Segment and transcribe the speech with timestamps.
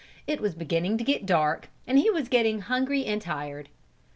[0.25, 3.69] It was beginning to get dark and he was getting hungry and tired.